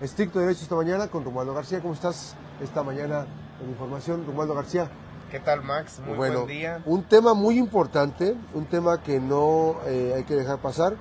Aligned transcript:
Estricto 0.00 0.40
Derecho 0.40 0.62
esta 0.62 0.74
mañana 0.74 1.08
con 1.08 1.24
Romualdo 1.24 1.54
García. 1.54 1.80
¿Cómo 1.80 1.94
estás 1.94 2.34
esta 2.62 2.82
mañana 2.82 3.26
en 3.62 3.70
información, 3.70 4.26
Romualdo 4.26 4.54
García? 4.54 4.90
¿Qué 5.30 5.40
tal, 5.40 5.62
Max? 5.62 6.00
Muy 6.04 6.16
bueno, 6.16 6.40
buen 6.40 6.48
día. 6.48 6.82
Un 6.84 7.02
tema 7.04 7.32
muy 7.32 7.58
importante, 7.58 8.36
un 8.52 8.66
tema 8.66 9.02
que 9.02 9.18
no 9.18 9.76
eh, 9.86 10.12
hay 10.14 10.24
que 10.24 10.34
dejar 10.34 10.58
pasar. 10.58 10.94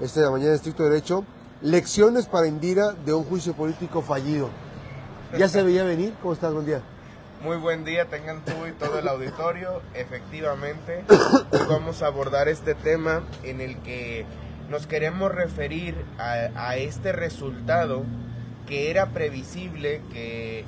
Esta 0.00 0.30
mañana 0.30 0.54
Estricto 0.54 0.84
Derecho, 0.84 1.24
lecciones 1.60 2.26
para 2.26 2.46
Indira 2.46 2.92
de 2.92 3.12
un 3.12 3.24
juicio 3.24 3.52
político 3.54 4.00
fallido. 4.00 4.48
¿Ya 5.36 5.48
se 5.48 5.64
veía 5.64 5.82
venir? 5.82 6.14
¿Cómo 6.22 6.32
estás? 6.32 6.52
Buen 6.52 6.66
día. 6.66 6.82
Muy 7.42 7.56
buen 7.56 7.84
día, 7.84 8.06
tengan 8.06 8.44
tú 8.44 8.52
y 8.68 8.72
todo 8.72 9.00
el 9.00 9.08
auditorio. 9.08 9.82
Efectivamente, 9.94 11.04
vamos 11.68 12.02
a 12.02 12.06
abordar 12.06 12.48
este 12.48 12.74
tema 12.76 13.24
en 13.42 13.60
el 13.60 13.78
que 13.78 14.24
nos 14.68 14.86
queremos 14.86 15.32
referir 15.32 15.94
a, 16.18 16.76
este 16.76 17.12
resultado 17.12 18.04
que 18.66 18.90
era 18.90 19.06
previsible 19.06 20.02
que, 20.12 20.64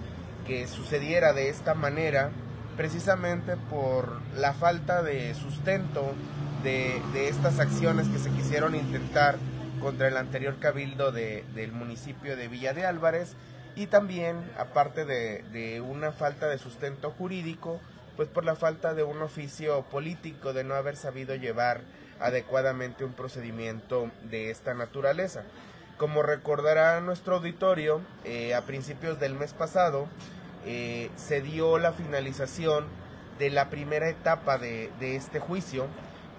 sucediera 0.66 1.34
de 1.34 1.50
esta 1.50 1.74
manera, 1.74 2.30
precisamente 2.76 3.56
por 3.68 4.20
la 4.34 4.54
falta 4.54 5.02
de 5.02 5.34
sustento 5.34 6.14
de, 6.62 7.02
estas 7.28 7.58
acciones 7.58 8.08
que 8.08 8.18
se 8.18 8.30
quisieron 8.30 8.74
intentar 8.74 9.36
contra 9.80 10.08
el 10.08 10.16
anterior 10.16 10.58
cabildo 10.58 11.12
del 11.12 11.72
municipio 11.72 12.34
de 12.34 12.48
Villa 12.48 12.72
de 12.72 12.86
Álvarez 12.86 13.36
y 13.76 13.88
también, 13.88 14.36
aparte 14.56 15.04
de, 15.04 15.44
de, 15.52 15.82
una 15.82 16.12
falta 16.12 16.48
de 16.48 16.56
sustento 16.56 17.10
jurídico, 17.10 17.78
pues 18.16 18.28
por 18.28 18.44
la 18.44 18.56
falta 18.56 18.94
de 18.94 19.04
un 19.04 19.20
oficio 19.22 19.82
político, 19.82 20.52
de 20.52 20.64
no 20.64 20.74
haber 20.74 20.96
sabido 20.96 21.34
llevar 21.34 21.82
adecuadamente 22.20 23.04
un 23.04 23.12
procedimiento 23.12 24.10
de 24.30 24.50
esta 24.50 24.74
naturaleza. 24.74 25.44
Como 25.98 26.22
recordará 26.22 27.00
nuestro 27.00 27.36
auditorio, 27.36 28.00
eh, 28.24 28.54
a 28.54 28.62
principios 28.62 29.18
del 29.18 29.34
mes 29.34 29.52
pasado 29.52 30.06
eh, 30.64 31.10
se 31.16 31.40
dio 31.40 31.76
la 31.78 31.92
finalización 31.92 32.84
de 33.40 33.50
la 33.50 33.68
primera 33.68 34.08
etapa 34.08 34.58
de, 34.58 34.92
este 35.00 35.40
juicio, 35.40 35.86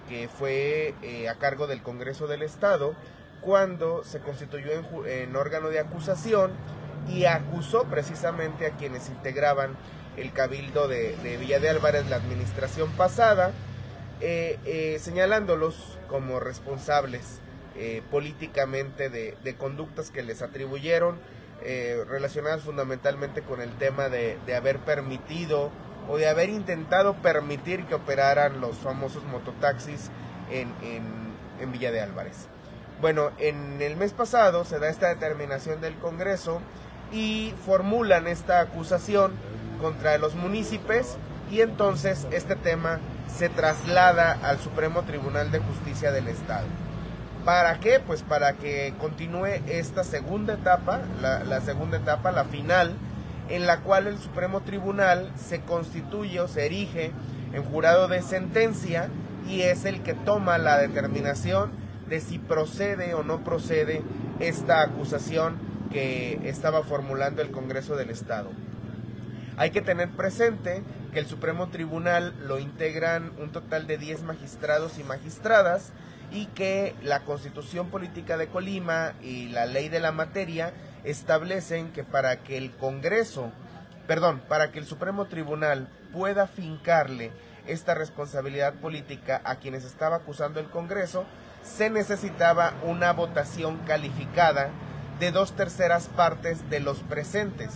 que 0.08 0.28
fue 0.28 0.94
eh, 1.02 1.28
a 1.28 1.34
cargo 1.34 1.66
del 1.66 1.82
Congreso 1.82 2.26
del 2.26 2.40
Estado, 2.40 2.94
cuando 3.42 4.02
se 4.02 4.20
constituyó 4.20 4.70
en, 5.06 5.36
órgano 5.36 5.68
de 5.68 5.80
acusación 5.80 6.52
y 7.06 7.26
acusó 7.26 7.84
precisamente 7.84 8.66
a 8.66 8.70
quienes 8.76 9.10
integraban 9.10 9.76
el 10.16 10.32
cabildo 10.32 10.88
de, 10.88 11.36
Villa 11.38 11.60
de 11.60 11.68
Álvarez 11.68 12.08
la 12.08 12.16
administración 12.16 12.90
pasada, 12.92 13.52
señalándolos 14.98 15.98
como 16.08 16.40
responsables 16.40 17.40
eh, 17.76 18.02
políticamente 18.10 19.08
de, 19.10 19.56
conductas 19.58 20.10
que 20.10 20.22
les 20.22 20.42
atribuyeron, 20.42 21.18
relacionadas 22.08 22.62
fundamentalmente 22.62 23.42
con 23.42 23.60
el 23.60 23.70
tema 23.76 24.08
de, 24.08 24.38
haber 24.56 24.78
permitido 24.78 25.70
o 26.08 26.16
de 26.16 26.26
haber 26.26 26.48
intentado 26.48 27.14
permitir 27.16 27.84
que 27.84 27.94
operaran 27.94 28.62
los 28.62 28.78
famosos 28.78 29.22
mototaxis 29.24 30.10
en, 30.50 30.72
en 31.60 31.72
Villa 31.72 31.92
de 31.92 32.00
Álvarez. 32.00 32.48
Bueno, 33.00 33.30
en 33.38 33.80
el 33.80 33.96
mes 33.96 34.12
pasado 34.12 34.64
se 34.64 34.78
da 34.78 34.88
esta 34.88 35.08
determinación 35.08 35.80
del 35.80 35.94
Congreso 35.96 36.60
y 37.12 37.54
formulan 37.64 38.26
esta 38.26 38.60
acusación 38.60 39.32
contra 39.80 40.18
los 40.18 40.34
municipios 40.34 41.16
y 41.50 41.62
entonces 41.62 42.26
este 42.30 42.56
tema 42.56 43.00
se 43.26 43.48
traslada 43.48 44.38
al 44.42 44.58
Supremo 44.58 45.02
Tribunal 45.02 45.50
de 45.50 45.60
Justicia 45.60 46.12
del 46.12 46.28
Estado. 46.28 46.66
¿Para 47.44 47.80
qué? 47.80 48.00
Pues 48.00 48.22
para 48.22 48.54
que 48.54 48.92
continúe 48.98 49.46
esta 49.66 50.04
segunda 50.04 50.54
etapa, 50.54 51.00
la, 51.20 51.60
segunda 51.62 51.96
etapa, 51.96 52.32
la 52.32 52.44
final, 52.44 52.94
en 53.48 53.66
la 53.66 53.80
cual 53.80 54.06
el 54.06 54.18
Supremo 54.18 54.60
Tribunal 54.60 55.32
se 55.36 55.60
constituye 55.60 56.40
o 56.40 56.48
se 56.48 56.66
erige 56.66 57.12
en 57.54 57.64
jurado 57.64 58.08
de 58.08 58.20
sentencia 58.20 59.08
y 59.48 59.62
es 59.62 59.86
el 59.86 60.02
que 60.02 60.12
toma 60.12 60.58
la 60.58 60.78
determinación 60.78 61.70
de 62.08 62.20
si 62.20 62.38
procede 62.38 63.14
o 63.14 63.22
no 63.22 63.42
procede 63.42 64.02
esta 64.38 64.82
acusación 64.82 65.56
que 65.90 66.40
estaba 66.44 66.82
formulando 66.82 67.40
el 67.40 67.50
Congreso 67.50 67.96
del 67.96 68.10
Estado. 68.10 68.50
Hay 69.56 69.70
que 69.70 69.80
tener 69.80 70.10
presente 70.10 70.82
que 71.12 71.18
el 71.18 71.26
Supremo 71.26 71.68
Tribunal 71.68 72.34
lo 72.46 72.58
integran 72.58 73.32
un 73.40 73.50
total 73.50 73.86
de 73.86 73.98
10 73.98 74.22
magistrados 74.22 74.98
y 74.98 75.04
magistradas 75.04 75.92
y 76.30 76.46
que 76.46 76.94
la 77.02 77.20
Constitución 77.20 77.90
Política 77.90 78.36
de 78.36 78.48
Colima 78.48 79.14
y 79.22 79.48
la 79.48 79.66
ley 79.66 79.88
de 79.88 80.00
la 80.00 80.12
materia 80.12 80.72
establecen 81.04 81.92
que 81.92 82.04
para 82.04 82.42
que 82.42 82.56
el 82.56 82.70
Congreso, 82.72 83.52
perdón, 84.06 84.42
para 84.48 84.70
que 84.70 84.78
el 84.78 84.86
Supremo 84.86 85.26
Tribunal 85.26 85.88
pueda 86.12 86.46
fincarle 86.46 87.32
esta 87.66 87.94
responsabilidad 87.94 88.74
política 88.74 89.40
a 89.44 89.56
quienes 89.56 89.84
estaba 89.84 90.16
acusando 90.16 90.60
el 90.60 90.66
Congreso, 90.66 91.24
se 91.62 91.90
necesitaba 91.90 92.74
una 92.84 93.12
votación 93.12 93.78
calificada 93.86 94.70
de 95.18 95.30
dos 95.30 95.54
terceras 95.54 96.08
partes 96.08 96.68
de 96.70 96.80
los 96.80 97.00
presentes. 97.00 97.70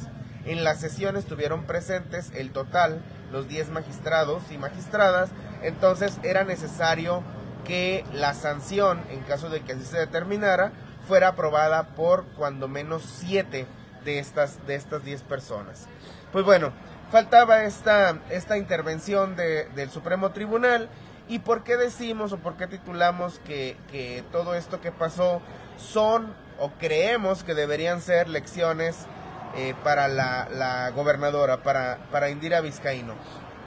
En 0.47 0.65
la 0.65 0.75
sesión 0.75 1.17
estuvieron 1.17 1.65
presentes 1.65 2.31
el 2.35 2.51
total, 2.51 3.03
los 3.33 3.49
10 3.49 3.71
magistrados 3.71 4.43
y 4.51 4.59
magistradas, 4.59 5.31
entonces 5.63 6.19
era 6.23 6.45
necesario 6.45 7.23
que 7.65 8.05
la 8.13 8.35
sanción, 8.35 9.03
en 9.11 9.21
caso 9.21 9.49
de 9.49 9.61
que 9.61 9.73
así 9.73 9.85
se 9.85 9.99
determinara, 9.99 10.73
fuera 11.07 11.29
aprobada 11.29 11.95
por 11.95 12.25
cuando 12.37 12.69
menos 12.69 13.03
7 13.21 13.67
de 14.05 14.19
estas, 14.19 14.67
de 14.67 14.75
estas 14.75 15.05
10 15.05 15.23
personas. 15.23 15.87
Pues 16.33 16.45
bueno, 16.45 16.73
faltaba 17.11 17.65
esta, 17.65 18.19
esta 18.31 18.59
intervención 18.59 19.37
del 19.37 19.91
Supremo 19.91 20.31
Tribunal. 20.31 20.89
¿Y 21.27 21.39
por 21.39 21.65
qué 21.65 21.77
decimos 21.77 22.33
o 22.33 22.39
por 22.39 22.57
qué 22.57 22.67
titulamos 22.67 23.39
que, 23.47 23.79
que 23.91 24.23
todo 24.31 24.55
esto 24.55 24.81
que 24.83 24.93
pasó 24.93 25.41
son 25.79 26.35
o 26.59 26.71
creemos 26.73 27.45
que 27.45 27.55
deberían 27.55 28.03
ser 28.03 28.29
lecciones 28.29 29.07
eh, 29.57 29.75
para 29.83 30.09
la, 30.09 30.91
gobernadora, 30.95 31.63
para, 31.63 31.99
para 32.11 32.29
Indira 32.29 32.61
Vizcaíno? 32.61 33.15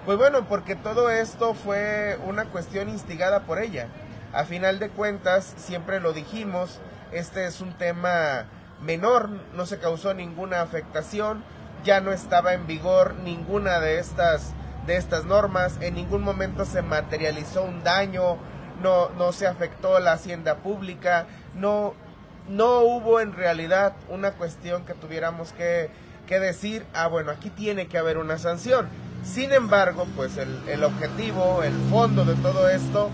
Pues 0.08 0.18
bueno, 0.18 0.48
porque 0.48 0.78
todo 0.78 1.10
esto 1.10 1.54
fue 1.54 2.18
una 2.26 2.46
cuestión 2.46 2.88
instigada 2.88 3.42
por 3.42 3.60
ella. 3.60 3.90
A 4.32 4.46
final 4.46 4.80
de 4.80 4.88
cuentas, 4.88 5.54
siempre 5.58 6.00
lo 6.00 6.14
dijimos, 6.14 6.80
este 7.12 7.46
es 7.46 7.60
un 7.60 7.74
tema 7.74 8.46
menor, 8.82 9.28
no 9.54 9.66
se 9.66 9.80
causó 9.80 10.14
ninguna 10.14 10.62
afectación, 10.62 11.44
ya 11.84 12.00
no 12.00 12.14
estaba 12.14 12.54
en 12.54 12.68
vigor 12.68 13.16
ninguna 13.16 13.82
de 13.82 14.00
estas, 14.00 14.54
de 14.86 14.96
estas 14.96 15.26
normas, 15.26 15.78
en 15.82 15.96
ningún 15.96 16.24
momento 16.24 16.64
se 16.64 16.82
materializó 16.82 17.64
un 17.64 17.84
daño, 17.84 18.38
no, 18.82 19.10
no 19.10 19.34
se 19.34 19.46
afectó 19.46 20.00
la 20.00 20.14
hacienda 20.14 20.60
pública, 20.60 21.26
no, 21.54 21.96
no 22.48 22.80
hubo 22.80 23.20
en 23.20 23.34
realidad 23.34 23.92
una 24.08 24.32
cuestión 24.32 24.86
que 24.86 24.94
tuviéramos 24.94 25.52
que, 25.52 25.92
decir, 26.30 26.86
ah, 26.94 27.08
bueno, 27.08 27.30
aquí 27.32 27.50
tiene 27.50 27.90
que 27.90 27.98
haber 27.98 28.18
una 28.18 28.38
sanción. 28.38 28.88
Sin 29.28 29.52
embargo, 29.52 30.08
pues 30.16 30.38
el, 30.38 30.84
objetivo, 30.84 31.62
el 31.62 31.74
fondo 31.90 32.24
de 32.24 32.36
todo 32.36 32.70
esto, 32.70 33.10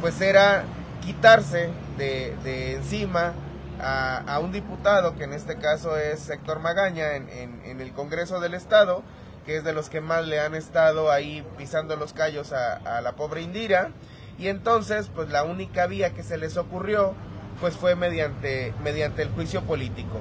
pues 0.00 0.20
era 0.20 0.64
quitarse 1.04 1.70
de, 1.98 2.74
encima 2.74 3.32
a, 3.80 4.38
un 4.40 4.52
diputado, 4.52 5.16
que 5.16 5.24
en 5.24 5.32
este 5.32 5.56
caso 5.56 5.96
es 5.96 6.30
Héctor 6.30 6.60
Magaña, 6.60 7.16
en, 7.16 7.28
en, 7.64 7.80
el 7.80 7.92
Congreso 7.92 8.40
del 8.40 8.54
Estado, 8.54 9.02
que 9.44 9.56
es 9.56 9.64
de 9.64 9.72
los 9.72 9.90
que 9.90 10.00
más 10.00 10.26
le 10.26 10.40
han 10.40 10.54
estado 10.54 11.10
ahí 11.10 11.44
pisando 11.58 11.96
los 11.96 12.12
callos 12.12 12.52
a, 12.52 12.76
a 12.76 13.00
la 13.00 13.12
pobre 13.12 13.42
Indira. 13.42 13.90
Y 14.38 14.48
entonces, 14.48 15.10
pues 15.14 15.28
la 15.30 15.42
única 15.44 15.86
vía 15.86 16.14
que 16.14 16.22
se 16.22 16.38
les 16.38 16.56
ocurrió 16.56 17.14
pues 17.60 17.74
fue 17.74 17.96
mediante, 17.96 18.72
mediante 18.82 19.22
el 19.22 19.30
juicio 19.30 19.62
político. 19.62 20.20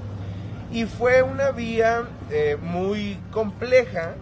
Y 0.71 0.85
fue 0.85 1.21
una 1.21 1.51
vía 1.51 2.03
eh, 2.31 2.57
muy 2.61 3.19
compleja 3.31 4.15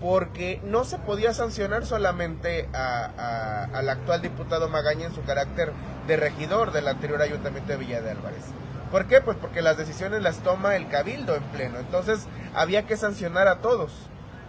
porque 0.00 0.60
no 0.64 0.84
se 0.84 0.98
podía 0.98 1.32
sancionar 1.32 1.86
solamente 1.86 2.68
al 2.72 3.88
actual 3.88 4.22
diputado 4.22 4.68
Magaña 4.68 5.06
en 5.06 5.14
su 5.14 5.22
carácter 5.22 5.72
de 6.06 6.16
regidor 6.16 6.72
del 6.72 6.88
anterior 6.88 7.22
ayuntamiento 7.22 7.72
de 7.72 7.78
Villa 7.78 8.00
de 8.00 8.10
Álvarez. 8.10 8.44
¿Por 8.90 9.06
qué? 9.06 9.20
Pues 9.20 9.36
porque 9.36 9.62
las 9.62 9.76
decisiones 9.76 10.22
las 10.22 10.38
toma 10.38 10.76
el 10.76 10.88
cabildo 10.88 11.34
en 11.34 11.42
pleno. 11.44 11.78
Entonces 11.78 12.26
había 12.54 12.86
que 12.86 12.96
sancionar 12.96 13.48
a 13.48 13.58
todos. 13.58 13.92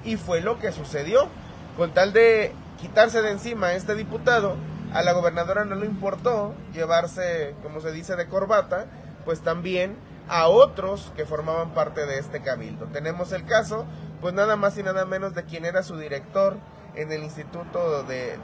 Y 0.04 0.18
fue 0.18 0.42
lo 0.42 0.60
que 0.60 0.72
sucedió. 0.72 1.28
Con 1.76 1.94
tal 1.94 2.14
de 2.14 2.54
quitarse 2.80 3.22
de 3.22 3.32
encima 3.32 3.68
a 3.68 3.74
este 3.74 3.96
diputado, 3.96 4.56
a 4.94 5.02
la 5.02 5.14
gobernadora 5.14 5.66
no 5.66 5.76
le 5.76 5.86
importó 5.86 6.54
llevarse, 6.74 7.56
como 7.64 7.82
se 7.82 7.92
dice, 7.92 8.16
de 8.16 8.28
corbata, 8.28 8.86
pues 9.26 9.42
también 9.42 9.96
a 10.30 10.48
otros 10.48 11.12
que 11.16 11.26
formaban 11.26 11.74
parte 11.74 12.06
de 12.06 12.20
este 12.20 12.42
cabildo. 12.42 12.86
Tenemos 12.88 13.32
el 13.32 13.46
caso, 13.46 13.86
pues 14.22 14.34
nada 14.34 14.56
más 14.56 14.78
y 14.78 14.84
nada 14.84 15.06
menos 15.06 15.36
de 15.36 15.44
quien 15.44 15.66
era 15.66 15.84
su 15.84 15.98
director 15.98 16.58
en 16.96 17.12
el 17.12 17.24
Instituto 17.24 18.04
de, 18.04 18.38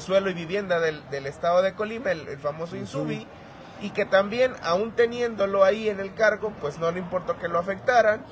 Suelo 0.00 0.30
y 0.30 0.34
Vivienda 0.34 0.80
del, 0.80 1.26
Estado 1.26 1.62
de 1.62 1.74
Colima, 1.74 2.12
el, 2.12 2.38
famoso 2.38 2.76
Insubi, 2.76 3.26
y 3.80 3.90
que 3.90 4.04
también, 4.04 4.52
aún 4.62 4.92
teniéndolo 4.92 5.64
ahí 5.64 5.88
en 5.88 5.98
el 5.98 6.14
cargo, 6.14 6.52
pues 6.60 6.78
no 6.78 6.90
le 6.92 7.00
importó 7.00 7.38
que 7.38 7.48
lo 7.48 7.58
afectaran. 7.58 8.24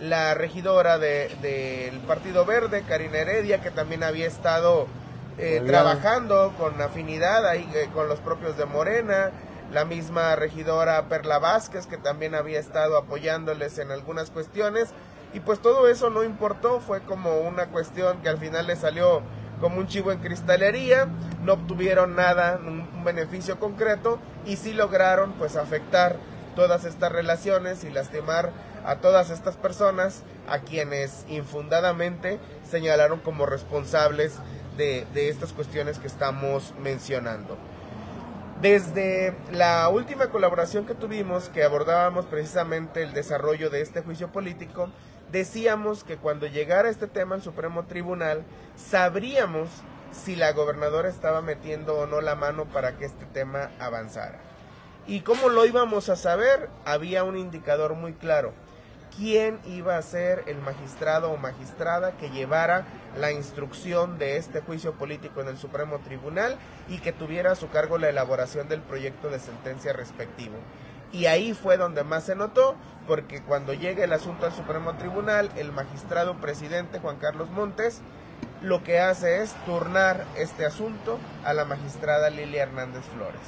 La 0.00 0.34
regidora 0.34 0.98
del 0.98 1.98
Partido 2.06 2.44
Verde, 2.44 2.82
Karina 2.86 3.18
Heredia, 3.18 3.62
que 3.62 3.70
también 3.70 4.02
había 4.02 4.26
estado 4.26 4.88
eh, 5.38 5.62
trabajando 5.66 6.54
con 6.58 6.80
afinidad 6.80 7.46
ahí 7.46 7.68
eh, 7.74 7.88
con 7.92 8.08
los 8.08 8.20
propios 8.20 8.56
de 8.56 8.64
Morena, 8.64 9.30
la 9.70 9.84
misma 9.84 10.34
regidora 10.34 11.08
Perla 11.08 11.38
Vázquez, 11.38 11.86
que 11.86 11.98
también 11.98 12.34
había 12.34 12.58
estado 12.58 12.96
apoyándoles 12.96 13.78
en 13.78 13.90
algunas 13.90 14.30
cuestiones, 14.30 14.90
y 15.32 15.40
pues 15.40 15.60
todo 15.60 15.88
eso 15.88 16.10
no 16.10 16.24
importó, 16.24 16.80
fue 16.80 17.00
como 17.02 17.40
una 17.40 17.66
cuestión 17.66 18.22
que 18.22 18.28
al 18.28 18.38
final 18.38 18.66
le 18.66 18.76
salió 18.76 19.22
como 19.60 19.78
un 19.78 19.86
chivo 19.86 20.12
en 20.12 20.18
cristalería, 20.18 21.08
no 21.42 21.54
obtuvieron 21.54 22.14
nada, 22.16 22.58
un, 22.64 22.86
beneficio 23.04 23.60
concreto 23.60 24.18
y 24.44 24.56
sí 24.56 24.72
lograron 24.72 25.32
pues 25.34 25.54
afectar 25.54 26.16
todas 26.56 26.84
estas 26.84 27.12
relaciones 27.12 27.84
y 27.84 27.90
lastimar 27.90 28.50
a 28.84 28.96
todas 28.96 29.30
estas 29.30 29.56
personas 29.56 30.24
a 30.48 30.58
quienes 30.58 31.24
infundadamente 31.28 32.40
señalaron 32.68 33.20
como 33.20 33.46
responsables 33.46 34.38
de, 34.76 35.06
de 35.14 35.28
estas 35.28 35.52
cuestiones 35.52 36.00
que 36.00 36.08
estamos 36.08 36.74
mencionando. 36.80 37.56
Desde 38.60 39.36
la 39.52 39.88
última 39.88 40.30
colaboración 40.30 40.84
que 40.86 40.94
tuvimos, 40.94 41.48
que 41.50 41.62
abordábamos 41.62 42.24
precisamente 42.24 43.02
el 43.02 43.12
desarrollo 43.12 43.70
de 43.70 43.82
este 43.82 44.00
juicio 44.00 44.32
político, 44.32 44.88
decíamos 45.36 46.02
que 46.02 46.16
cuando 46.16 46.46
llegara 46.46 46.88
este 46.88 47.06
tema 47.06 47.34
al 47.34 47.42
Supremo 47.42 47.84
Tribunal, 47.84 48.42
sabríamos 48.74 49.68
si 50.10 50.34
la 50.34 50.52
gobernadora 50.52 51.10
estaba 51.10 51.42
metiendo 51.42 51.94
o 51.98 52.06
no 52.06 52.22
la 52.22 52.34
mano 52.34 52.64
para 52.64 52.96
que 52.96 53.04
este 53.04 53.26
tema 53.26 53.70
avanzara. 53.78 54.38
¿Y 55.06 55.20
cómo 55.20 55.50
lo 55.50 55.66
íbamos 55.66 56.08
a 56.08 56.16
saber? 56.16 56.70
Había 56.86 57.22
un 57.22 57.36
indicador 57.36 57.94
muy 57.94 58.14
claro. 58.14 58.54
¿Quién 59.14 59.60
iba 59.66 59.98
a 59.98 60.02
ser 60.02 60.42
el 60.46 60.58
magistrado 60.58 61.30
o 61.30 61.36
magistrada 61.36 62.16
que 62.16 62.30
llevara 62.30 62.86
la 63.18 63.30
instrucción 63.30 64.18
de 64.18 64.38
este 64.38 64.62
juicio 64.62 64.94
político 64.94 65.42
en 65.42 65.48
el 65.48 65.58
Supremo 65.58 65.98
Tribunal 65.98 66.56
y 66.88 66.98
que 66.98 67.12
tuviera 67.12 67.52
a 67.52 67.56
su 67.56 67.68
cargo 67.68 67.98
la 67.98 68.08
elaboración 68.08 68.68
del 68.68 68.80
proyecto 68.80 69.28
de 69.28 69.38
sentencia 69.38 69.92
respectivo? 69.92 70.56
Y 71.12 71.26
ahí 71.26 71.54
fue 71.54 71.76
donde 71.76 72.04
más 72.04 72.24
se 72.24 72.34
notó, 72.34 72.76
porque 73.06 73.42
cuando 73.42 73.72
llega 73.72 74.04
el 74.04 74.12
asunto 74.12 74.46
al 74.46 74.52
Supremo 74.52 74.94
Tribunal, 74.96 75.50
el 75.56 75.72
magistrado 75.72 76.36
presidente 76.40 76.98
Juan 76.98 77.16
Carlos 77.16 77.50
Montes 77.50 78.02
lo 78.62 78.82
que 78.82 79.00
hace 79.00 79.42
es 79.42 79.54
turnar 79.64 80.24
este 80.36 80.64
asunto 80.64 81.18
a 81.44 81.52
la 81.54 81.64
magistrada 81.64 82.30
Lilia 82.30 82.62
Hernández 82.62 83.04
Flores. 83.14 83.40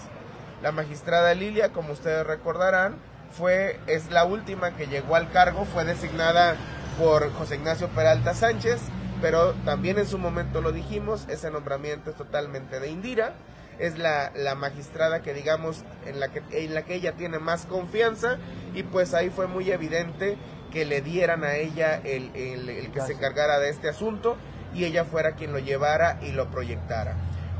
La 0.62 0.72
magistrada 0.72 1.34
Lilia, 1.34 1.72
como 1.72 1.92
ustedes 1.92 2.26
recordarán, 2.26 2.96
fue 3.30 3.78
es 3.86 4.10
la 4.10 4.24
última 4.24 4.76
que 4.76 4.86
llegó 4.86 5.16
al 5.16 5.30
cargo, 5.30 5.64
fue 5.64 5.84
designada 5.84 6.56
por 6.98 7.32
José 7.32 7.56
Ignacio 7.56 7.88
Peralta 7.88 8.34
Sánchez, 8.34 8.80
pero 9.20 9.54
también 9.64 9.98
en 9.98 10.06
su 10.06 10.18
momento 10.18 10.60
lo 10.60 10.72
dijimos, 10.72 11.26
ese 11.28 11.50
nombramiento 11.50 12.10
es 12.10 12.16
totalmente 12.16 12.80
de 12.80 12.90
Indira 12.90 13.32
es 13.78 13.98
la, 13.98 14.32
la, 14.34 14.54
magistrada 14.54 15.22
que 15.22 15.34
digamos 15.34 15.84
en 16.06 16.20
la 16.20 16.28
que, 16.28 16.42
en 16.50 16.74
la 16.74 16.82
que 16.82 16.94
ella 16.94 17.12
tiene 17.12 17.38
más 17.38 17.66
confianza 17.66 18.38
y 18.74 18.82
pues 18.82 19.14
ahí 19.14 19.30
fue 19.30 19.46
muy 19.46 19.70
evidente 19.70 20.36
que 20.72 20.84
le 20.84 21.00
dieran 21.00 21.44
a 21.44 21.54
ella 21.56 22.00
el, 22.04 22.30
el, 22.34 22.90
que 22.90 23.00
se 23.00 23.12
encargara 23.12 23.58
de 23.58 23.70
este 23.70 23.88
asunto 23.88 24.36
y 24.74 24.84
ella 24.84 25.04
fuera 25.04 25.32
quien 25.32 25.52
lo 25.52 25.58
llevara 25.58 26.18
y 26.22 26.32
lo 26.32 26.50
proyectara. 26.50 27.14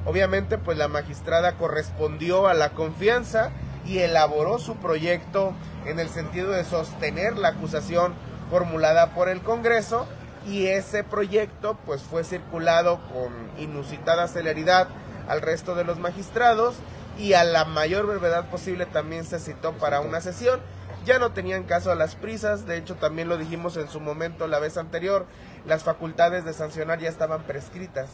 Obviamente 0.05 0.59
pues 0.59 0.76
la 0.76 0.88
magistrada 0.88 1.56
correspondió 1.56 2.49
a 2.49 2.55
la 2.55 2.71
confianza 2.71 3.50
y 3.87 3.99
elaboró 3.99 4.59
su 4.59 4.76
proyecto 4.76 5.55
en 5.87 5.99
el 5.99 6.09
sentido 6.09 6.50
de 6.50 6.64
sostener 6.64 7.37
la 7.38 7.49
acusación 7.49 8.14
formulada 8.50 9.14
por 9.14 9.29
el 9.29 9.41
Congreso 9.41 10.06
y 10.47 10.67
ese 10.67 11.05
proyecto 11.05 11.79
pues 11.87 12.03
fue 12.03 12.25
circulado 12.25 13.00
con 13.12 13.32
inusitada 13.59 14.29
celeridad 14.29 14.88
al 15.28 15.42
resto 15.42 15.75
de 15.75 15.84
los 15.84 15.98
magistrados 15.98 16.75
y 17.19 17.34
a 17.34 17.44
la 17.44 17.64
mayor 17.64 18.06
brevedad 18.06 18.48
posible 18.50 18.86
también 18.86 19.25
se 19.25 19.38
citó 19.38 19.72
para 19.75 20.00
una 20.00 20.20
sesión. 20.20 20.60
Ya 21.04 21.19
no 21.19 21.32
tenían 21.32 21.64
caso 21.64 21.90
a 21.90 21.94
las 21.94 22.16
prisas, 22.16 22.66
de 22.66 22.76
hecho 22.76 22.96
también 22.96 23.28
lo 23.28 23.38
dijimos 23.38 23.76
en 23.76 23.88
su 23.88 24.00
momento 24.00 24.46
la 24.46 24.58
vez 24.58 24.76
anterior, 24.76 25.26
las 25.66 25.84
facultades 25.84 26.44
de 26.44 26.52
sancionar 26.52 26.98
ya 26.98 27.08
estaban 27.08 27.42
prescritas. 27.44 28.10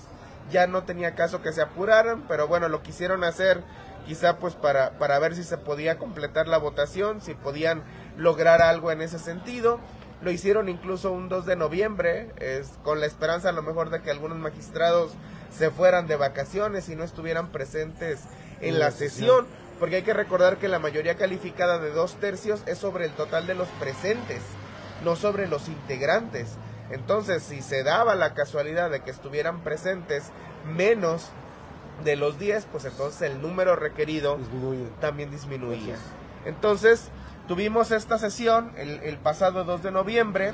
Ya 0.51 0.67
no 0.67 0.85
tenía 0.85 1.15
caso 1.15 1.41
que 1.41 1.53
se 1.53 1.63
apuraran, 1.63 2.25
pero 2.29 2.47
bueno, 2.47 2.69
lo 2.69 2.83
quisieron 2.83 3.25
hacer 3.25 3.63
quizá 4.07 4.39
pues 4.39 4.55
para, 4.55 4.99
para 4.99 5.19
ver 5.19 5.35
si 5.35 5.45
se 5.45 5.57
podía 5.57 5.99
completar 5.99 6.47
la 6.47 6.59
votación, 6.59 7.21
si 7.21 7.35
podían 7.35 7.83
lograr 8.17 8.63
algo 8.63 8.93
en 8.93 9.01
ese 9.01 9.19
sentido. 9.19 9.81
Lo 10.23 10.31
hicieron 10.31 10.69
incluso 10.69 11.13
un 11.13 11.29
2 11.29 11.47
de 11.47 11.57
noviembre, 11.57 12.31
es, 12.39 12.73
con 12.83 13.01
la 13.01 13.07
esperanza 13.07 13.49
a 13.49 13.53
lo 13.53 13.63
mejor 13.63 13.91
de 13.91 14.01
que 14.03 14.11
algunos 14.11 14.39
magistrados 14.39 15.13
se 15.57 15.71
fueran 15.71 16.07
de 16.07 16.17
vacaciones 16.17 16.89
y 16.89 16.97
no 16.97 17.05
estuvieran 17.05 17.49
presentes 17.49 18.21
en 18.61 18.79
la 18.79 18.91
sesión, 18.91 19.47
porque 19.79 19.97
hay 19.97 20.03
que 20.03 20.15
recordar 20.15 20.59
que 20.59 20.69
la 20.69 20.79
mayoría 20.79 21.17
calificada 21.17 21.79
de 21.79 21.91
dos 21.91 22.15
tercios 22.15 22.63
es 22.67 22.79
sobre 22.79 23.05
el 23.05 23.13
total 23.13 23.47
de 23.47 23.55
los 23.55 23.69
presentes, 23.81 24.43
no 25.05 25.17
sobre 25.17 25.47
los 25.47 25.69
integrantes. 25.69 26.57
Entonces, 26.91 27.43
si 27.43 27.63
se 27.63 27.83
daba 27.83 28.15
la 28.15 28.35
casualidad 28.35 28.91
de 28.91 29.01
que 29.01 29.11
estuvieran 29.11 29.63
presentes 29.63 30.25
menos 30.67 31.31
de 32.05 32.17
los 32.17 32.39
10, 32.39 32.67
pues 32.71 32.85
entonces 32.85 33.23
el 33.23 33.41
número 33.41 33.77
requerido 33.77 34.39
también 35.01 35.31
disminuía. 35.31 35.97
Entonces, 36.45 37.09
tuvimos 37.49 37.91
esta 37.91 38.19
sesión 38.19 38.73
el, 38.77 39.01
el 39.03 39.19
pasado 39.19 39.65
2 39.65 39.83
de 39.83 39.91
noviembre 39.93 40.53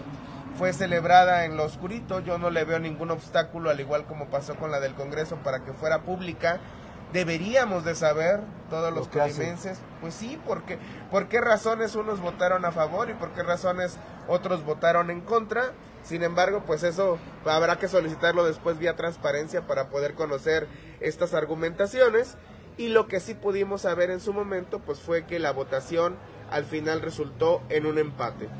fue 0.61 0.75
celebrada 0.75 1.47
en 1.47 1.57
lo 1.57 1.65
oscurito. 1.65 2.21
Yo 2.21 2.37
no 2.37 2.51
le 2.51 2.65
veo 2.65 2.79
ningún 2.79 3.11
obstáculo, 3.11 3.71
al 3.71 3.81
igual 3.81 4.05
como 4.05 4.27
pasó 4.27 4.57
con 4.57 4.71
la 4.71 4.79
del 4.79 4.93
Congreso, 4.93 5.37
para 5.37 5.65
que 5.65 5.73
fuera 5.73 6.03
pública. 6.03 6.61
Deberíamos 7.15 7.83
de 7.87 7.95
saber, 7.95 8.41
todos 8.69 8.93
los 8.93 9.09
colimenses, 9.09 9.79
pues 10.03 10.13
sí, 10.13 10.39
porque, 10.47 10.79
por 11.11 11.29
qué 11.29 11.41
razones 11.41 11.95
unos 11.95 12.21
votaron 12.21 12.67
a 12.67 12.73
favor 12.73 13.09
y 13.09 13.15
por 13.15 13.31
qué 13.31 13.43
razones 13.43 13.97
otros 14.29 14.63
votaron 14.63 15.11
en 15.11 15.23
contra. 15.23 15.73
Sin 16.03 16.23
embargo, 16.23 16.63
pues 16.67 16.83
eso 16.83 17.17
habrá 17.47 17.77
que 17.77 17.89
solicitarlo 17.89 18.45
después 18.45 18.79
vía 18.79 18.97
transparencia 18.97 19.67
para 19.67 19.89
poder 19.89 20.13
conocer 20.13 20.69
estas 21.01 21.33
argumentaciones. 21.33 22.37
Y 22.77 22.89
lo 22.89 23.09
que 23.09 23.21
sí 23.21 23.33
pudimos 23.33 23.81
saber 23.81 24.11
en 24.11 24.21
su 24.21 24.35
momento, 24.35 24.79
pues 24.81 25.01
fue 25.01 25.25
que 25.25 25.39
la 25.39 25.53
votación 25.53 26.17
al 26.51 26.67
final 26.67 27.01
resultó 27.01 27.63
en 27.71 27.87
un 27.87 27.97
empate. 27.97 28.51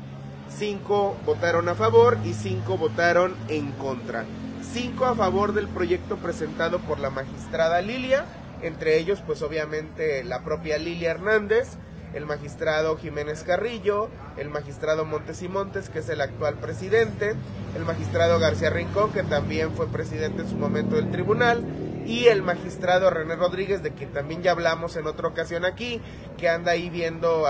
Cinco 0.57 1.15
votaron 1.25 1.69
a 1.69 1.75
favor 1.75 2.17
y 2.23 2.33
cinco 2.33 2.77
votaron 2.77 3.35
en 3.47 3.71
contra. 3.71 4.25
Cinco 4.73 5.05
a 5.05 5.15
favor 5.15 5.53
del 5.53 5.67
proyecto 5.67 6.17
presentado 6.17 6.79
por 6.79 6.99
la 6.99 7.09
magistrada 7.09 7.81
Lilia, 7.81 8.25
entre 8.61 8.97
ellos 8.97 9.23
pues 9.25 9.41
obviamente 9.41 10.23
la 10.23 10.43
propia 10.43 10.77
Lilia 10.77 11.11
Hernández, 11.11 11.77
el 12.13 12.25
magistrado 12.25 12.97
Jiménez 12.97 13.43
Carrillo, 13.43 14.09
el 14.37 14.49
magistrado 14.49 15.05
Montes 15.05 15.41
y 15.41 15.47
Montes, 15.47 15.89
que 15.89 15.99
es 15.99 16.09
el 16.09 16.21
actual 16.21 16.55
presidente, 16.55 17.33
el 17.75 17.85
magistrado 17.85 18.37
García 18.37 18.69
Rincón, 18.69 19.11
que 19.13 19.23
también 19.23 19.71
fue 19.71 19.87
presidente 19.87 20.41
en 20.41 20.49
su 20.49 20.57
momento 20.57 20.95
del 20.95 21.09
tribunal, 21.11 21.63
y 22.05 22.27
el 22.27 22.41
magistrado 22.41 23.09
René 23.09 23.35
Rodríguez, 23.35 23.83
de 23.83 23.91
quien 23.91 24.11
también 24.11 24.41
ya 24.41 24.51
hablamos 24.51 24.95
en 24.95 25.07
otra 25.07 25.27
ocasión 25.27 25.65
aquí, 25.65 26.01
que 26.37 26.49
anda 26.49 26.71
ahí 26.71 26.89
viendo 26.89 27.45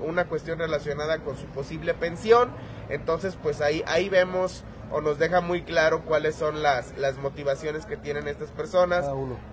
una 0.00 0.26
cuestión 0.26 0.58
relacionada 0.58 1.18
con 1.18 1.36
su 1.36 1.46
posible 1.46 1.94
pensión. 1.94 2.50
Entonces, 2.88 3.36
pues 3.40 3.60
ahí, 3.60 3.82
ahí 3.86 4.08
vemos 4.08 4.64
o 4.90 5.00
nos 5.00 5.18
deja 5.18 5.40
muy 5.40 5.62
claro 5.62 6.04
cuáles 6.04 6.34
son 6.34 6.62
las, 6.62 6.96
las 6.98 7.16
motivaciones 7.16 7.86
que 7.86 7.96
tienen 7.96 8.26
estas 8.26 8.50
personas 8.50 9.06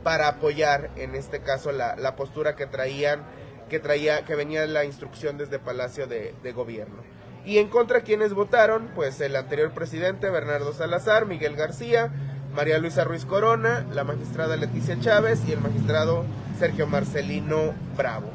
para 0.03 0.27
apoyar, 0.27 0.89
en 0.95 1.15
este 1.15 1.41
caso, 1.41 1.71
la, 1.71 1.95
la, 1.95 2.15
postura 2.15 2.55
que 2.55 2.65
traían, 2.65 3.23
que 3.69 3.79
traía, 3.79 4.25
que 4.25 4.35
venía 4.35 4.65
la 4.65 4.83
instrucción 4.83 5.37
desde 5.37 5.59
Palacio 5.59 6.07
de, 6.07 6.33
de 6.41 6.51
Gobierno. 6.53 7.03
Y 7.45 7.59
en 7.59 7.69
contra 7.69 8.01
quienes 8.01 8.33
votaron, 8.33 8.89
pues 8.93 9.21
el 9.21 9.35
anterior 9.35 9.71
presidente 9.71 10.29
Bernardo 10.29 10.73
Salazar, 10.73 11.25
Miguel 11.25 11.55
García, 11.55 12.11
María 12.57 12.79
Luisa 12.79 13.03
Ruiz 13.03 13.23
Corona, 13.23 13.85
la 13.93 14.03
magistrada 14.03 14.57
Leticia 14.57 14.99
Chávez 14.99 15.41
y 15.47 15.51
el 15.51 15.61
magistrado 15.61 16.25
Sergio 16.57 16.87
Marcelino 16.87 17.75
Bravo. 17.95 18.31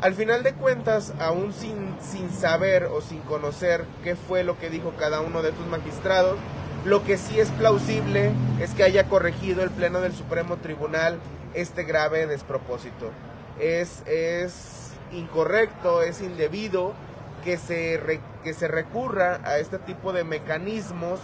Al 0.00 0.14
final 0.14 0.44
de 0.44 0.54
cuentas, 0.54 1.12
aún 1.18 1.52
sin, 1.52 1.96
sin 2.00 2.30
saber 2.30 2.84
o 2.84 3.00
sin 3.00 3.18
conocer 3.22 3.84
qué 4.04 4.14
fue 4.14 4.44
lo 4.44 4.60
que 4.60 4.70
dijo 4.70 4.92
cada 4.96 5.20
uno 5.22 5.42
de 5.42 5.48
estos 5.48 5.66
magistrados, 5.66 6.38
lo 6.84 7.02
que 7.02 7.18
sí 7.18 7.40
es 7.40 7.50
plausible 7.50 8.30
es 8.60 8.74
que 8.74 8.84
haya 8.84 9.08
corregido 9.08 9.64
el 9.64 9.70
Pleno 9.70 10.00
del 10.00 10.12
Supremo 10.12 10.58
Tribunal 10.58 11.18
este 11.52 11.82
grave 11.82 12.28
despropósito. 12.28 13.10
Es, 13.58 14.04
es 14.06 14.92
incorrecto, 15.10 16.02
es 16.02 16.20
indebido 16.20 16.92
que 17.42 17.56
se, 17.56 18.20
que 18.44 18.54
se 18.54 18.68
recurra 18.68 19.40
a 19.42 19.58
este 19.58 19.80
tipo 19.80 20.12
de 20.12 20.22
mecanismos 20.22 21.18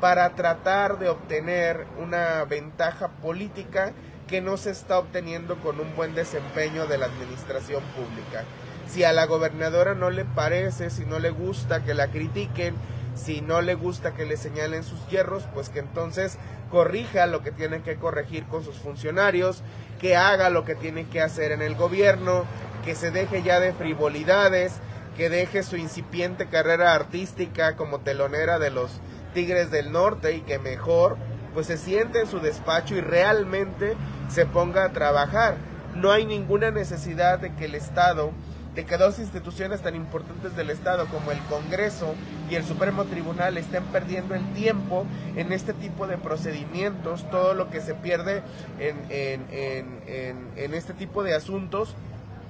para 0.00 0.34
tratar 0.34 0.98
de 0.98 1.08
obtener 1.08 1.86
una 2.02 2.44
ventaja 2.44 3.08
política 3.08 3.92
que 4.26 4.40
no 4.40 4.56
se 4.56 4.70
está 4.70 4.98
obteniendo 4.98 5.56
con 5.56 5.80
un 5.80 5.94
buen 5.94 6.14
desempeño 6.14 6.86
de 6.86 6.98
la 6.98 7.06
administración 7.06 7.82
pública. 7.94 8.44
Si 8.88 9.04
a 9.04 9.12
la 9.12 9.26
gobernadora 9.26 9.94
no 9.94 10.10
le 10.10 10.24
parece, 10.24 10.90
si 10.90 11.04
no 11.04 11.18
le 11.18 11.30
gusta 11.30 11.84
que 11.84 11.94
la 11.94 12.08
critiquen, 12.08 12.74
si 13.14 13.40
no 13.40 13.62
le 13.62 13.74
gusta 13.74 14.14
que 14.14 14.26
le 14.26 14.36
señalen 14.36 14.84
sus 14.84 15.06
hierros, 15.08 15.44
pues 15.54 15.70
que 15.70 15.78
entonces 15.78 16.38
corrija 16.70 17.26
lo 17.26 17.42
que 17.42 17.50
tiene 17.50 17.82
que 17.82 17.96
corregir 17.96 18.44
con 18.46 18.64
sus 18.64 18.76
funcionarios, 18.76 19.62
que 20.00 20.16
haga 20.16 20.50
lo 20.50 20.64
que 20.64 20.74
tiene 20.74 21.06
que 21.06 21.22
hacer 21.22 21.52
en 21.52 21.62
el 21.62 21.74
gobierno, 21.74 22.44
que 22.84 22.94
se 22.94 23.10
deje 23.10 23.42
ya 23.42 23.58
de 23.58 23.72
frivolidades, 23.72 24.74
que 25.16 25.30
deje 25.30 25.62
su 25.62 25.76
incipiente 25.76 26.46
carrera 26.46 26.94
artística 26.94 27.74
como 27.76 28.00
telonera 28.00 28.58
de 28.58 28.70
los 28.70 29.00
Tigres 29.34 29.70
del 29.70 29.92
Norte 29.92 30.34
y 30.34 30.40
que 30.40 30.58
mejor 30.58 31.16
pues 31.54 31.66
se 31.66 31.78
siente 31.78 32.20
en 32.20 32.26
su 32.26 32.40
despacho 32.40 32.94
y 32.94 33.00
realmente 33.00 33.94
se 34.28 34.46
ponga 34.46 34.84
a 34.84 34.92
trabajar. 34.92 35.56
No 35.94 36.10
hay 36.10 36.26
ninguna 36.26 36.70
necesidad 36.70 37.38
de 37.38 37.54
que 37.54 37.64
el 37.64 37.74
Estado 37.74 38.32
de 38.76 38.84
que 38.84 38.98
dos 38.98 39.18
instituciones 39.18 39.80
tan 39.80 39.96
importantes 39.96 40.54
del 40.54 40.68
Estado 40.68 41.06
como 41.06 41.32
el 41.32 41.38
Congreso 41.48 42.14
y 42.50 42.56
el 42.56 42.64
Supremo 42.64 43.04
Tribunal 43.04 43.56
estén 43.56 43.82
perdiendo 43.84 44.34
el 44.34 44.52
tiempo 44.52 45.06
en 45.34 45.50
este 45.50 45.72
tipo 45.72 46.06
de 46.06 46.18
procedimientos, 46.18 47.28
todo 47.30 47.54
lo 47.54 47.70
que 47.70 47.80
se 47.80 47.94
pierde 47.94 48.42
en, 48.78 48.96
en, 49.08 50.74
este 50.74 50.92
tipo 50.92 51.22
de 51.22 51.34
asuntos, 51.34 51.94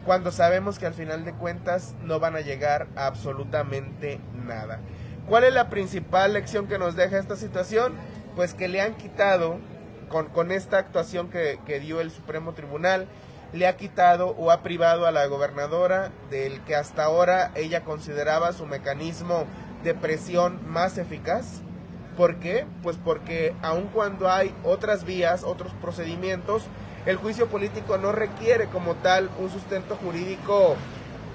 cuando 0.05 0.33
sabemos 0.33 0.81
que 0.81 0.87
al 0.87 0.95
final 0.95 1.25
de 1.25 1.33
cuentas 1.33 1.95
no 2.03 2.19
van 2.19 2.35
a 2.35 2.41
llegar 2.41 2.89
a 2.97 3.07
absolutamente 3.07 4.19
nada. 4.45 4.81
¿Cuál 5.29 5.43
es 5.43 5.53
la 5.53 5.69
principal 5.71 6.35
lección 6.35 6.69
que 6.69 6.79
nos 6.79 6.95
deja 6.95 7.19
esta 7.19 7.35
situación? 7.35 7.95
Pues 8.37 8.55
que 8.55 8.69
le 8.69 8.81
han 8.81 8.95
quitado, 8.95 9.59
con, 10.09 10.27
con 10.27 10.53
esta 10.53 10.79
actuación 10.79 11.31
que, 11.31 11.59
que 11.67 11.81
dio 11.81 12.01
el 12.01 12.13
Supremo 12.13 12.53
Tribunal, 12.53 13.09
le 13.53 13.67
ha 13.67 13.77
quitado 13.77 14.29
o 14.39 14.53
ha 14.53 14.63
privado 14.63 15.05
a 15.05 15.11
la 15.11 15.27
gobernadora 15.27 16.13
del 16.31 16.61
que 16.61 16.77
hasta 16.77 17.05
ahora 17.05 17.51
ella 17.57 17.83
consideraba 17.83 18.53
su 18.53 18.67
mecanismo 18.67 19.47
de 19.83 19.95
presión 19.95 20.61
más 20.71 20.97
eficaz. 20.97 21.61
¿Por 22.17 22.37
qué? 22.37 22.65
Pues 22.85 22.97
porque 22.97 23.53
aun 23.63 23.89
cuando 23.89 24.31
hay 24.31 24.55
otras 24.63 25.05
vías, 25.05 25.43
otros 25.43 25.73
procedimientos, 25.81 26.63
el 27.05 27.17
juicio 27.17 27.49
político 27.49 27.99
no 27.99 28.13
requiere 28.13 28.67
como 28.67 28.95
tal 28.95 29.29
un 29.41 29.51
sustento 29.51 29.97
jurídico 29.97 30.77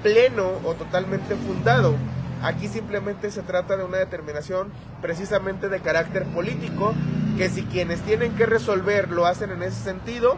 pleno 0.01 0.49
o 0.63 0.75
totalmente 0.75 1.35
fundado. 1.35 1.95
Aquí 2.43 2.67
simplemente 2.67 3.29
se 3.29 3.43
trata 3.43 3.77
de 3.77 3.83
una 3.83 3.97
determinación 3.97 4.71
precisamente 5.01 5.69
de 5.69 5.79
carácter 5.79 6.25
político, 6.25 6.93
que 7.37 7.49
si 7.49 7.63
quienes 7.63 8.01
tienen 8.01 8.35
que 8.35 8.47
resolver 8.47 9.11
lo 9.11 9.27
hacen 9.27 9.51
en 9.51 9.61
ese 9.61 9.81
sentido, 9.81 10.37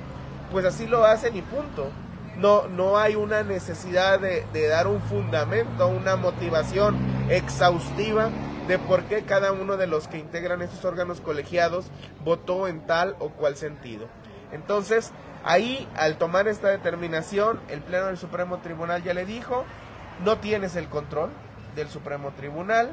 pues 0.51 0.65
así 0.65 0.85
lo 0.85 1.05
hacen 1.05 1.35
y 1.37 1.41
punto. 1.41 1.89
No, 2.37 2.67
no 2.67 2.97
hay 2.97 3.15
una 3.15 3.43
necesidad 3.43 4.19
de, 4.19 4.67
dar 4.67 4.87
un 4.87 5.01
fundamento, 5.01 5.87
una 5.87 6.15
motivación 6.15 6.97
exhaustiva 7.29 8.29
de 8.67 8.79
por 8.79 9.03
qué 9.03 9.23
cada 9.23 9.51
uno 9.51 9.77
de 9.77 9.87
los 9.87 10.07
que 10.07 10.17
integran 10.17 10.61
estos 10.61 10.83
órganos 10.83 11.21
colegiados 11.21 11.85
votó 12.23 12.67
en 12.67 12.85
tal 12.85 13.15
o 13.19 13.29
cual 13.29 13.55
sentido. 13.55 14.07
Entonces, 14.51 15.11
ahí, 15.43 15.87
al 15.95 16.17
tomar 16.17 16.47
esta 16.47 16.69
determinación, 16.69 17.59
el 17.69 17.81
Pleno 17.81 18.07
del 18.07 18.17
Supremo 18.17 18.57
Tribunal 18.59 19.03
ya 19.03 19.13
le 19.13 19.25
dijo, 19.25 19.63
no 20.23 20.37
tienes 20.37 20.75
el 20.75 20.89
control 20.89 21.29
del 21.75 21.89
Supremo 21.89 22.31
Tribunal, 22.31 22.91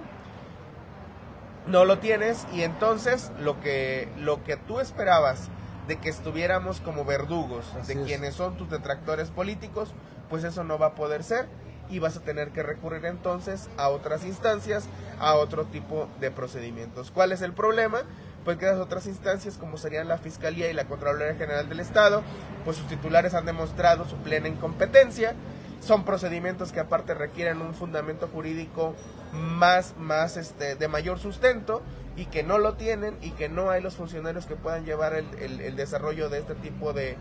no 1.66 1.84
lo 1.84 1.98
tienes, 1.98 2.46
y 2.52 2.62
entonces 2.62 3.30
lo 3.38 3.60
que, 3.60 4.08
lo 4.18 4.42
que 4.44 4.56
tú 4.56 4.80
esperabas 4.80 5.48
de 5.86 5.98
que 5.98 6.08
estuviéramos 6.08 6.80
como 6.80 7.04
verdugos 7.04 7.64
de 7.86 8.02
quienes 8.02 8.34
son 8.34 8.56
tus 8.56 8.70
detractores 8.70 9.30
políticos, 9.30 9.92
pues 10.28 10.44
eso 10.44 10.64
no 10.64 10.78
va 10.78 10.86
a 10.86 10.94
poder 10.94 11.24
ser 11.24 11.48
y 11.90 11.98
vas 11.98 12.16
a 12.16 12.20
tener 12.20 12.50
que 12.50 12.62
recurrir 12.62 13.04
entonces 13.04 13.68
a 13.76 13.88
otras 13.88 14.24
instancias, 14.24 14.84
a 15.18 15.34
otro 15.34 15.64
tipo 15.64 16.08
de 16.20 16.30
procedimientos. 16.30 17.10
¿Cuál 17.10 17.32
es 17.32 17.42
el 17.42 17.52
problema? 17.52 18.02
Pues 18.44 18.56
que 18.56 18.66
las 18.66 18.78
otras 18.78 19.06
instancias, 19.06 19.58
como 19.58 19.76
serían 19.76 20.08
la 20.08 20.18
Fiscalía 20.18 20.70
y 20.70 20.72
la 20.72 20.86
Contraloría 20.86 21.34
General 21.34 21.68
del 21.68 21.80
Estado, 21.80 22.22
pues 22.64 22.76
sus 22.76 22.86
titulares 22.86 23.34
han 23.34 23.44
demostrado 23.44 24.08
su 24.08 24.16
plena 24.18 24.48
incompetencia, 24.48 25.34
son 25.80 26.04
procedimientos 26.04 26.72
que 26.72 26.80
aparte 26.80 27.14
requieren 27.14 27.60
un 27.60 27.74
fundamento 27.74 28.28
jurídico 28.28 28.94
más, 29.32 29.94
más 29.98 30.36
este, 30.36 30.76
de 30.76 30.88
mayor 30.88 31.18
sustento, 31.18 31.82
y 32.16 32.26
que 32.26 32.42
no 32.42 32.58
lo 32.58 32.74
tienen 32.74 33.16
y 33.22 33.30
que 33.30 33.48
no 33.48 33.70
hay 33.70 33.82
los 33.82 33.94
funcionarios 33.94 34.46
que 34.46 34.56
puedan 34.56 34.84
llevar 34.84 35.14
el, 35.14 35.76
desarrollo 35.76 36.28
de 36.28 36.40
este 36.40 36.54
tipo 36.54 36.92
de, 36.92 37.16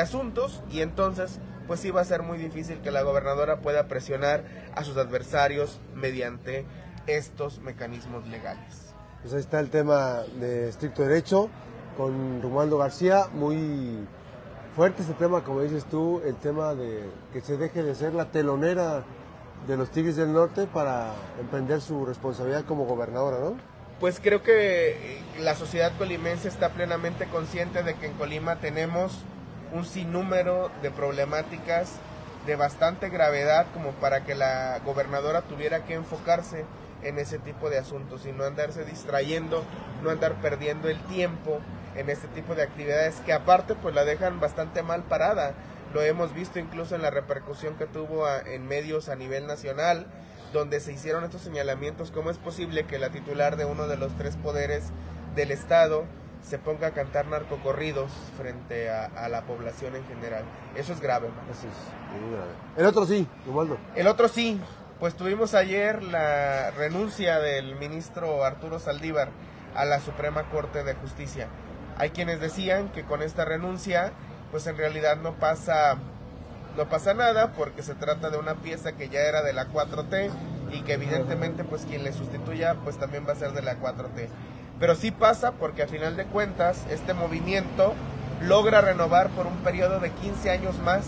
asuntos 0.00 0.62
y 0.70 0.82
entonces 0.82 1.40
pues 1.66 1.80
sí 1.80 1.90
va 1.90 2.00
a 2.00 2.04
ser 2.04 2.22
muy 2.22 2.38
difícil 2.38 2.80
que 2.80 2.90
la 2.90 3.02
gobernadora 3.02 3.60
pueda 3.60 3.86
presionar 3.86 4.44
a 4.74 4.84
sus 4.84 4.96
adversarios 4.96 5.80
mediante 5.94 6.64
estos 7.06 7.60
mecanismos 7.60 8.26
legales. 8.28 8.92
Pues 9.22 9.34
ahí 9.34 9.40
está 9.40 9.60
el 9.60 9.70
tema 9.70 10.22
de 10.38 10.68
estricto 10.68 11.02
derecho 11.02 11.48
con 11.96 12.40
Romualdo 12.40 12.78
García, 12.78 13.26
muy 13.32 14.06
fuerte 14.74 15.02
este 15.02 15.14
tema, 15.14 15.42
como 15.42 15.62
dices 15.62 15.84
tú, 15.84 16.20
el 16.24 16.36
tema 16.36 16.74
de 16.74 17.08
que 17.32 17.40
se 17.40 17.56
deje 17.56 17.82
de 17.82 17.94
ser 17.94 18.14
la 18.14 18.26
telonera 18.26 19.02
de 19.66 19.76
los 19.76 19.90
Tigres 19.90 20.16
del 20.16 20.32
Norte 20.32 20.66
para 20.66 21.12
emprender 21.40 21.80
su 21.80 22.06
responsabilidad 22.06 22.64
como 22.64 22.84
gobernadora, 22.84 23.38
¿no? 23.38 23.70
pues 24.00 24.18
creo 24.18 24.42
que 24.42 25.20
la 25.38 25.54
sociedad 25.54 25.92
colimense 25.98 26.48
está 26.48 26.70
plenamente 26.70 27.26
consciente 27.26 27.82
de 27.82 27.94
que 27.94 28.06
en 28.06 28.14
Colima 28.14 28.56
tenemos 28.56 29.18
un 29.74 29.84
sinnúmero 29.84 30.70
de 30.80 30.90
problemáticas 30.90 31.92
de 32.46 32.56
bastante 32.56 33.10
gravedad 33.10 33.66
como 33.74 33.90
para 33.92 34.24
que 34.24 34.34
la 34.34 34.80
gobernadora 34.86 35.42
tuviera 35.42 35.84
que 35.84 35.94
enfocarse 35.94 36.64
en 37.02 37.18
ese 37.18 37.38
tipo 37.38 37.68
de 37.68 37.78
asuntos 37.78 38.24
y 38.24 38.32
no 38.32 38.44
andarse 38.44 38.86
distrayendo, 38.86 39.64
no 40.02 40.08
andar 40.08 40.40
perdiendo 40.40 40.88
el 40.88 40.98
tiempo 41.04 41.60
en 41.96 42.10
este 42.10 42.28
tipo 42.28 42.54
de 42.54 42.62
actividades 42.62 43.16
que 43.26 43.32
aparte 43.32 43.74
pues 43.74 43.94
la 43.94 44.04
dejan 44.04 44.40
bastante 44.40 44.82
mal 44.82 45.02
parada. 45.02 45.54
Lo 45.92 46.02
hemos 46.02 46.34
visto 46.34 46.58
incluso 46.58 46.94
en 46.94 47.02
la 47.02 47.10
repercusión 47.10 47.74
que 47.74 47.86
tuvo 47.86 48.28
en 48.46 48.66
medios 48.66 49.08
a 49.08 49.16
nivel 49.16 49.46
nacional 49.46 50.06
donde 50.52 50.80
se 50.80 50.92
hicieron 50.92 51.24
estos 51.24 51.42
señalamientos, 51.42 52.10
¿cómo 52.10 52.30
es 52.30 52.38
posible 52.38 52.84
que 52.84 52.98
la 52.98 53.10
titular 53.10 53.56
de 53.56 53.64
uno 53.64 53.86
de 53.86 53.96
los 53.96 54.16
tres 54.16 54.36
poderes 54.36 54.84
del 55.34 55.50
Estado 55.50 56.04
se 56.42 56.58
ponga 56.58 56.88
a 56.88 56.90
cantar 56.92 57.26
narcocorridos 57.26 58.10
frente 58.36 58.90
a, 58.90 59.28
la 59.28 59.42
población 59.42 59.94
en 59.94 60.04
general? 60.06 60.44
Eso 60.74 60.92
es 60.92 61.00
grave. 61.00 61.28
Eso 61.50 61.66
es 61.68 62.20
muy 62.20 62.32
grave. 62.32 62.50
El 62.76 62.86
otro 62.86 63.06
sí, 63.06 63.26
Ubaldo. 63.46 63.78
El 63.94 64.06
otro 64.06 64.28
sí. 64.28 64.60
Pues 64.98 65.14
tuvimos 65.14 65.54
ayer 65.54 66.02
la 66.02 66.72
renuncia 66.72 67.38
del 67.38 67.74
ministro 67.76 68.44
Arturo 68.44 68.78
Saldívar 68.78 69.30
a 69.74 69.86
la 69.86 69.98
Suprema 70.00 70.50
Corte 70.50 70.84
de 70.84 70.94
Justicia. 70.94 71.48
Hay 72.00 72.10
quienes 72.10 72.40
decían 72.40 72.88
que 72.88 73.04
con 73.04 73.20
esta 73.20 73.44
renuncia, 73.44 74.12
pues 74.50 74.66
en 74.66 74.78
realidad 74.78 75.18
no 75.18 75.34
pasa 75.34 75.98
no 76.74 76.88
pasa 76.88 77.12
nada 77.12 77.52
porque 77.52 77.82
se 77.82 77.94
trata 77.94 78.30
de 78.30 78.38
una 78.38 78.54
pieza 78.54 78.92
que 78.92 79.10
ya 79.10 79.20
era 79.20 79.42
de 79.42 79.52
la 79.52 79.68
4T 79.68 80.30
y 80.72 80.80
que 80.80 80.94
evidentemente 80.94 81.62
pues 81.62 81.84
quien 81.84 82.02
le 82.02 82.14
sustituya 82.14 82.76
pues 82.84 82.96
también 82.96 83.26
va 83.28 83.34
a 83.34 83.36
ser 83.36 83.52
de 83.52 83.60
la 83.60 83.78
4T. 83.78 84.28
Pero 84.78 84.94
sí 84.94 85.10
pasa 85.10 85.52
porque 85.52 85.82
a 85.82 85.88
final 85.88 86.16
de 86.16 86.24
cuentas 86.24 86.86
este 86.88 87.12
movimiento 87.12 87.92
logra 88.40 88.80
renovar 88.80 89.28
por 89.28 89.46
un 89.46 89.58
periodo 89.58 90.00
de 90.00 90.08
15 90.08 90.50
años 90.52 90.78
más 90.78 91.04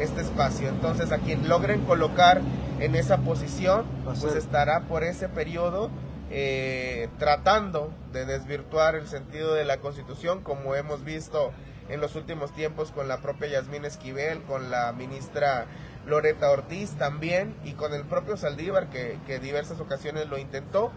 este 0.00 0.22
espacio. 0.22 0.68
Entonces 0.70 1.12
a 1.12 1.18
quien 1.18 1.48
logren 1.48 1.82
colocar 1.84 2.40
en 2.80 2.96
esa 2.96 3.18
posición 3.18 3.84
pues 4.04 4.34
estará 4.34 4.80
por 4.80 5.04
ese 5.04 5.28
periodo 5.28 5.88
eh, 6.30 7.08
tratando 7.18 7.92
de 8.12 8.24
desvirtuar 8.24 8.94
el 8.94 9.06
sentido 9.06 9.54
de 9.54 9.64
la 9.64 9.78
constitución 9.78 10.42
como 10.42 10.74
hemos 10.74 11.04
visto 11.04 11.52
en 11.88 12.00
los 12.00 12.16
últimos 12.16 12.52
tiempos 12.52 12.90
con 12.90 13.06
la 13.08 13.18
propia 13.18 13.48
Yasmín 13.48 13.84
Esquivel, 13.84 14.42
con 14.42 14.70
la 14.70 14.92
ministra 14.92 15.66
Loreta 16.06 16.50
Ortiz 16.50 16.92
también 16.92 17.54
y 17.64 17.72
con 17.72 17.94
el 17.94 18.04
propio 18.04 18.36
Saldívar 18.36 18.88
que, 18.88 19.18
que 19.26 19.38
diversas 19.38 19.80
ocasiones 19.80 20.28
lo 20.28 20.38
intentó 20.38 20.90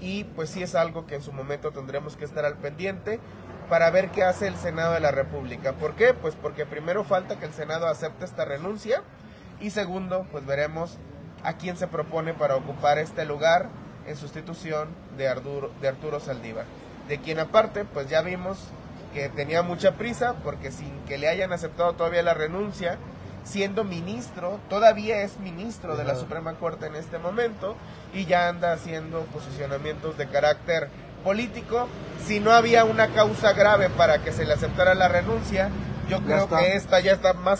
y 0.00 0.24
pues 0.24 0.50
sí 0.50 0.62
es 0.62 0.74
algo 0.74 1.06
que 1.06 1.14
en 1.14 1.22
su 1.22 1.32
momento 1.32 1.70
tendremos 1.70 2.16
que 2.16 2.24
estar 2.24 2.44
al 2.44 2.56
pendiente 2.56 3.20
para 3.68 3.90
ver 3.90 4.10
qué 4.10 4.24
hace 4.24 4.46
el 4.46 4.56
Senado 4.56 4.92
de 4.92 5.00
la 5.00 5.10
República. 5.10 5.72
¿Por 5.72 5.94
qué? 5.94 6.14
Pues 6.14 6.34
porque 6.34 6.66
primero 6.66 7.04
falta 7.04 7.38
que 7.38 7.46
el 7.46 7.52
Senado 7.52 7.86
acepte 7.86 8.24
esta 8.24 8.44
renuncia 8.44 9.02
y 9.60 9.70
segundo 9.70 10.26
pues 10.30 10.44
veremos 10.44 10.98
a 11.42 11.54
quién 11.54 11.76
se 11.76 11.86
propone 11.86 12.34
para 12.34 12.56
ocupar 12.56 12.98
este 12.98 13.24
lugar 13.24 13.68
en 14.06 14.16
sustitución 14.16 14.88
de 15.16 15.28
Arturo, 15.28 15.70
de 15.80 15.88
Arturo 15.88 16.20
Saldívar, 16.20 16.64
de 17.08 17.18
quien 17.18 17.38
aparte 17.38 17.84
pues 17.84 18.08
ya 18.08 18.22
vimos 18.22 18.58
que 19.12 19.28
tenía 19.28 19.62
mucha 19.62 19.92
prisa 19.92 20.34
porque 20.42 20.72
sin 20.72 20.90
que 21.06 21.18
le 21.18 21.28
hayan 21.28 21.52
aceptado 21.52 21.92
todavía 21.92 22.22
la 22.22 22.34
renuncia, 22.34 22.98
siendo 23.44 23.84
ministro, 23.84 24.58
todavía 24.68 25.22
es 25.22 25.38
ministro 25.38 25.96
de 25.96 26.04
la 26.04 26.16
Suprema 26.16 26.54
Corte 26.54 26.86
en 26.86 26.96
este 26.96 27.18
momento 27.18 27.76
y 28.12 28.24
ya 28.24 28.48
anda 28.48 28.72
haciendo 28.72 29.20
posicionamientos 29.26 30.16
de 30.16 30.26
carácter 30.28 30.88
político. 31.22 31.88
Si 32.26 32.40
no 32.40 32.52
había 32.52 32.84
una 32.84 33.08
causa 33.08 33.52
grave 33.52 33.90
para 33.90 34.18
que 34.22 34.32
se 34.32 34.44
le 34.44 34.54
aceptara 34.54 34.94
la 34.94 35.08
renuncia, 35.08 35.70
Yo 36.08 36.20
creo 36.20 36.48
que 36.48 36.76
esta 36.76 37.00
ya 37.00 37.12
está 37.12 37.32
más 37.32 37.52